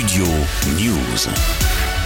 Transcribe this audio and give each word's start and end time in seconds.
Studio 0.00 0.24
News. 0.78 1.99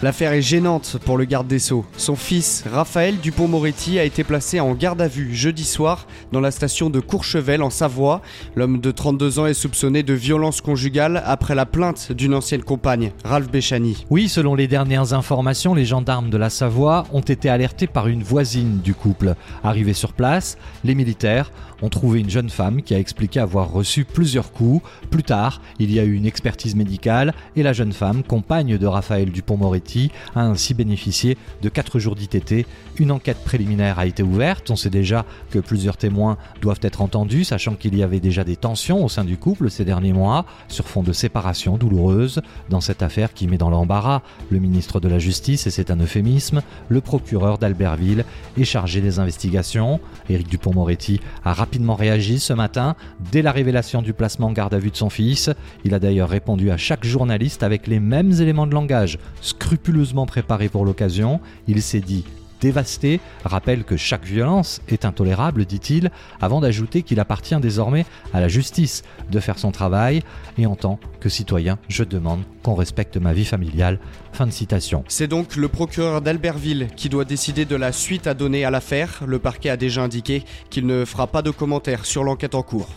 L'affaire 0.00 0.32
est 0.32 0.42
gênante 0.42 0.96
pour 1.04 1.18
le 1.18 1.24
garde 1.24 1.48
des 1.48 1.58
Sceaux. 1.58 1.84
Son 1.96 2.14
fils, 2.14 2.62
Raphaël 2.70 3.18
Dupont-Moretti, 3.18 3.98
a 3.98 4.04
été 4.04 4.22
placé 4.22 4.60
en 4.60 4.74
garde 4.74 5.02
à 5.02 5.08
vue 5.08 5.34
jeudi 5.34 5.64
soir 5.64 6.06
dans 6.30 6.38
la 6.38 6.52
station 6.52 6.88
de 6.88 7.00
Courchevel 7.00 7.64
en 7.64 7.70
Savoie. 7.70 8.22
L'homme 8.54 8.80
de 8.80 8.92
32 8.92 9.40
ans 9.40 9.46
est 9.46 9.54
soupçonné 9.54 10.04
de 10.04 10.14
violence 10.14 10.60
conjugale 10.60 11.20
après 11.26 11.56
la 11.56 11.66
plainte 11.66 12.12
d'une 12.12 12.34
ancienne 12.34 12.62
compagne, 12.62 13.10
Ralph 13.24 13.50
Béchani. 13.50 14.06
Oui, 14.08 14.28
selon 14.28 14.54
les 14.54 14.68
dernières 14.68 15.14
informations, 15.14 15.74
les 15.74 15.84
gendarmes 15.84 16.30
de 16.30 16.36
la 16.36 16.48
Savoie 16.50 17.04
ont 17.12 17.20
été 17.20 17.48
alertés 17.48 17.88
par 17.88 18.06
une 18.06 18.22
voisine 18.22 18.78
du 18.78 18.94
couple. 18.94 19.34
Arrivés 19.64 19.94
sur 19.94 20.12
place, 20.12 20.58
les 20.84 20.94
militaires 20.94 21.50
ont 21.82 21.88
trouvé 21.88 22.20
une 22.20 22.30
jeune 22.30 22.50
femme 22.50 22.82
qui 22.82 22.94
a 22.94 22.98
expliqué 22.98 23.40
avoir 23.40 23.72
reçu 23.72 24.04
plusieurs 24.04 24.52
coups. 24.52 24.88
Plus 25.10 25.22
tard, 25.22 25.60
il 25.78 25.92
y 25.92 26.00
a 26.00 26.04
eu 26.04 26.14
une 26.14 26.26
expertise 26.26 26.74
médicale 26.74 27.34
et 27.56 27.62
la 27.62 27.72
jeune 27.72 27.92
femme, 27.92 28.22
compagne 28.22 28.78
de 28.78 28.86
Raphaël 28.86 29.30
Dupont-Moretti, 29.30 29.87
a 30.34 30.42
ainsi 30.42 30.74
bénéficié 30.74 31.36
de 31.62 31.68
4 31.68 31.98
jours 31.98 32.14
d'ITT. 32.14 32.66
Une 32.98 33.10
enquête 33.10 33.38
préliminaire 33.44 33.98
a 33.98 34.06
été 34.06 34.22
ouverte. 34.22 34.70
On 34.70 34.76
sait 34.76 34.90
déjà 34.90 35.24
que 35.50 35.58
plusieurs 35.58 35.96
témoins 35.96 36.36
doivent 36.60 36.80
être 36.82 37.00
entendus, 37.00 37.44
sachant 37.44 37.74
qu'il 37.74 37.96
y 37.96 38.02
avait 38.02 38.20
déjà 38.20 38.44
des 38.44 38.56
tensions 38.56 39.04
au 39.04 39.08
sein 39.08 39.24
du 39.24 39.36
couple 39.36 39.70
ces 39.70 39.84
derniers 39.84 40.12
mois, 40.12 40.44
sur 40.68 40.88
fond 40.88 41.02
de 41.02 41.12
séparation 41.12 41.76
douloureuse. 41.78 42.40
Dans 42.68 42.80
cette 42.80 43.02
affaire 43.02 43.32
qui 43.32 43.46
met 43.46 43.58
dans 43.58 43.70
l'embarras 43.70 44.22
le 44.50 44.58
ministre 44.58 45.00
de 45.00 45.08
la 45.08 45.18
Justice, 45.18 45.66
et 45.66 45.70
c'est 45.70 45.90
un 45.90 46.00
euphémisme, 46.00 46.62
le 46.88 47.00
procureur 47.00 47.58
d'Albertville 47.58 48.24
est 48.56 48.64
chargé 48.64 49.00
des 49.00 49.18
investigations. 49.18 50.00
Éric 50.28 50.48
Dupont-Moretti 50.48 51.20
a 51.44 51.52
rapidement 51.52 51.94
réagi 51.94 52.38
ce 52.38 52.52
matin, 52.52 52.96
dès 53.32 53.42
la 53.42 53.52
révélation 53.52 54.02
du 54.02 54.12
placement 54.12 54.48
en 54.48 54.52
garde 54.52 54.74
à 54.74 54.78
vue 54.78 54.90
de 54.90 54.96
son 54.96 55.10
fils. 55.10 55.50
Il 55.84 55.94
a 55.94 55.98
d'ailleurs 55.98 56.28
répondu 56.28 56.70
à 56.70 56.76
chaque 56.76 57.04
journaliste 57.04 57.62
avec 57.62 57.86
les 57.86 58.00
mêmes 58.00 58.32
éléments 58.32 58.66
de 58.66 58.74
langage, 58.74 59.18
scrupuleux 59.40 59.77
scrupuleusement 59.78 60.26
préparé 60.26 60.68
pour 60.68 60.84
l'occasion. 60.84 61.40
Il 61.68 61.82
s'est 61.82 62.00
dit 62.00 62.24
dévasté, 62.60 63.20
rappelle 63.44 63.84
que 63.84 63.96
chaque 63.96 64.24
violence 64.24 64.80
est 64.88 65.04
intolérable, 65.04 65.64
dit-il, 65.64 66.10
avant 66.40 66.60
d'ajouter 66.60 67.02
qu'il 67.02 67.20
appartient 67.20 67.54
désormais 67.60 68.04
à 68.34 68.40
la 68.40 68.48
justice 68.48 69.04
de 69.30 69.38
faire 69.38 69.60
son 69.60 69.70
travail, 69.70 70.24
et 70.58 70.66
en 70.66 70.74
tant 70.74 70.98
que 71.20 71.28
citoyen, 71.28 71.78
je 71.86 72.02
demande 72.02 72.40
qu'on 72.64 72.74
respecte 72.74 73.16
ma 73.16 73.32
vie 73.32 73.44
familiale. 73.44 74.00
Fin 74.32 74.46
de 74.46 74.50
citation. 74.50 75.04
C'est 75.06 75.28
donc 75.28 75.54
le 75.54 75.68
procureur 75.68 76.20
d'Albertville 76.20 76.88
qui 76.96 77.08
doit 77.08 77.24
décider 77.24 77.64
de 77.64 77.76
la 77.76 77.92
suite 77.92 78.26
à 78.26 78.34
donner 78.34 78.64
à 78.64 78.72
l'affaire. 78.72 79.22
Le 79.24 79.38
parquet 79.38 79.70
a 79.70 79.76
déjà 79.76 80.02
indiqué 80.02 80.42
qu'il 80.68 80.86
ne 80.86 81.04
fera 81.04 81.28
pas 81.28 81.42
de 81.42 81.52
commentaires 81.52 82.04
sur 82.04 82.24
l'enquête 82.24 82.56
en 82.56 82.62
cours. 82.62 82.88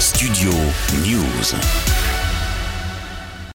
Studio 0.00 0.50
News. 1.04 1.91